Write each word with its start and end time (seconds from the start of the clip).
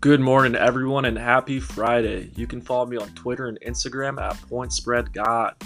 Good 0.00 0.20
morning, 0.20 0.54
everyone, 0.54 1.04
and 1.04 1.18
happy 1.18 1.60
Friday. 1.60 2.30
You 2.34 2.46
can 2.46 2.62
follow 2.62 2.86
me 2.86 2.96
on 2.96 3.10
Twitter 3.10 3.48
and 3.48 3.60
Instagram 3.60 4.18
at 4.18 4.34
PointSpreadGod. 4.48 5.62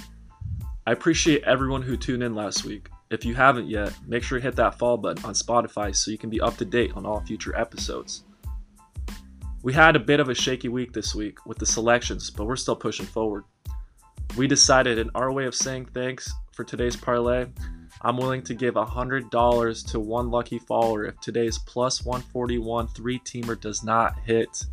I 0.84 0.91
appreciate 0.91 1.45
everyone 1.45 1.83
who 1.83 1.96
tuned 1.96 2.25
in 2.25 2.34
last 2.34 2.65
week. 2.65 2.89
If 3.11 3.25
you 3.25 3.37
haven't 3.37 3.69
yet, 3.69 3.93
make 4.09 4.25
sure 4.25 4.41
to 4.41 4.43
hit 4.43 4.57
that 4.57 4.77
follow 4.77 4.97
button 4.97 5.25
on 5.25 5.34
Spotify 5.34 5.95
so 5.95 6.11
you 6.11 6.19
can 6.19 6.30
be 6.30 6.41
up 6.41 6.57
to 6.57 6.65
date 6.65 6.97
on 6.97 7.07
all 7.07 7.20
future 7.20 7.57
episodes. 7.57 8.25
We 9.62 9.73
had 9.73 9.95
a 9.95 10.01
bit 10.01 10.19
of 10.19 10.29
a 10.29 10.35
shaky 10.35 10.69
week 10.69 10.93
this 10.93 11.14
week 11.14 11.46
with 11.46 11.59
the 11.59 11.66
selections, 11.66 12.29
but 12.29 12.46
we're 12.46 12.57
still 12.57 12.75
pushing 12.75 13.07
forward. 13.07 13.45
We 14.37 14.48
decided 14.48 14.98
in 14.98 15.10
our 15.15 15.30
way 15.30 15.45
of 15.45 15.55
saying 15.55 15.91
thanks 15.95 16.29
for 16.51 16.65
today's 16.65 16.96
parlay 16.96 17.46
I'm 18.03 18.16
willing 18.16 18.43
to 18.43 18.55
give 18.55 18.75
$100 18.75 19.91
to 19.91 20.01
one 20.01 20.30
lucky 20.30 20.59
follower 20.59 21.07
if 21.07 21.21
today's 21.21 21.59
plus 21.59 22.05
141 22.05 22.89
three 22.89 23.19
teamer 23.21 23.59
does 23.59 23.83
not 23.83 24.19
hit. 24.27 24.65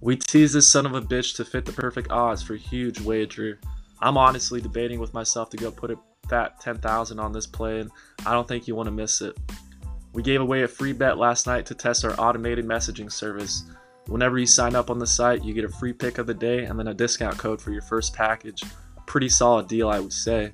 We 0.00 0.16
tease 0.16 0.52
this 0.52 0.68
son 0.68 0.86
of 0.86 0.94
a 0.94 1.00
bitch 1.00 1.36
to 1.36 1.44
fit 1.44 1.64
the 1.64 1.72
perfect 1.72 2.10
odds 2.10 2.42
for 2.42 2.54
huge 2.54 3.00
wager. 3.00 3.58
I'm 4.00 4.18
honestly 4.18 4.60
debating 4.60 5.00
with 5.00 5.14
myself 5.14 5.48
to 5.50 5.56
go 5.56 5.70
put 5.70 5.90
a 5.90 5.98
fat 6.28 6.60
10,000 6.60 7.18
on 7.18 7.32
this 7.32 7.46
play, 7.46 7.80
and 7.80 7.90
I 8.26 8.32
don't 8.32 8.46
think 8.46 8.68
you 8.68 8.74
want 8.74 8.86
to 8.88 8.92
miss 8.92 9.20
it. 9.22 9.36
We 10.12 10.22
gave 10.22 10.40
away 10.40 10.62
a 10.62 10.68
free 10.68 10.92
bet 10.92 11.18
last 11.18 11.46
night 11.46 11.66
to 11.66 11.74
test 11.74 12.04
our 12.04 12.18
automated 12.18 12.66
messaging 12.66 13.10
service. 13.10 13.64
Whenever 14.08 14.38
you 14.38 14.46
sign 14.46 14.74
up 14.74 14.90
on 14.90 14.98
the 14.98 15.06
site, 15.06 15.44
you 15.44 15.52
get 15.52 15.64
a 15.64 15.68
free 15.68 15.92
pick 15.92 16.18
of 16.18 16.26
the 16.26 16.34
day 16.34 16.64
and 16.64 16.78
then 16.78 16.88
a 16.88 16.94
discount 16.94 17.36
code 17.38 17.60
for 17.60 17.70
your 17.70 17.82
first 17.82 18.14
package. 18.14 18.62
Pretty 19.06 19.28
solid 19.28 19.68
deal, 19.68 19.88
I 19.88 20.00
would 20.00 20.12
say. 20.12 20.52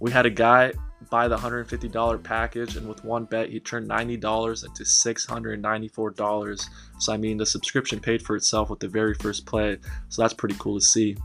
We 0.00 0.10
had 0.10 0.26
a 0.26 0.30
guy 0.30 0.72
buy 1.10 1.28
the 1.28 1.36
$150 1.36 2.22
package, 2.22 2.76
and 2.76 2.88
with 2.88 3.04
one 3.04 3.24
bet, 3.24 3.50
he 3.50 3.60
turned 3.60 3.88
$90 3.88 4.64
into 4.64 4.84
$694. 4.84 6.68
So, 6.98 7.12
I 7.12 7.16
mean, 7.16 7.36
the 7.36 7.46
subscription 7.46 8.00
paid 8.00 8.22
for 8.22 8.36
itself 8.36 8.70
with 8.70 8.80
the 8.80 8.88
very 8.88 9.14
first 9.14 9.44
play. 9.46 9.76
So, 10.08 10.22
that's 10.22 10.34
pretty 10.34 10.56
cool 10.58 10.78
to 10.78 10.84
see. 10.84 11.16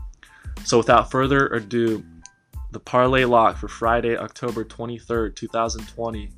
So, 0.64 0.78
without 0.78 1.10
further 1.10 1.46
ado, 1.48 2.04
the 2.72 2.80
parlay 2.80 3.24
lock 3.24 3.56
for 3.56 3.68
Friday, 3.68 4.16
October 4.18 4.64
23rd, 4.64 5.36
2020, 5.36 6.30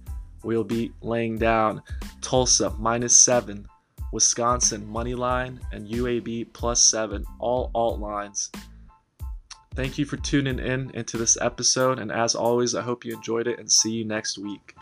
we'll 0.44 0.62
be 0.62 0.92
laying 1.00 1.38
down 1.38 1.82
Tulsa 2.20 2.70
minus 2.78 3.16
7, 3.18 3.66
Wisconsin 4.12 4.86
money 4.86 5.14
line, 5.14 5.58
and 5.72 5.88
UAB 5.88 6.52
plus 6.52 6.84
7, 6.84 7.24
all 7.38 7.70
alt 7.74 7.98
lines. 7.98 8.50
Thank 9.78 9.96
you 9.96 10.04
for 10.06 10.16
tuning 10.16 10.58
in 10.58 10.90
into 10.94 11.16
this 11.16 11.38
episode, 11.40 12.00
and 12.00 12.10
as 12.10 12.34
always, 12.34 12.74
I 12.74 12.82
hope 12.82 13.04
you 13.04 13.14
enjoyed 13.14 13.46
it 13.46 13.60
and 13.60 13.70
see 13.70 13.92
you 13.92 14.04
next 14.04 14.36
week. 14.36 14.74